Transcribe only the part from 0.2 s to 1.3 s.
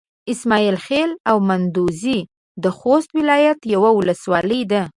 اسماعيل خېلو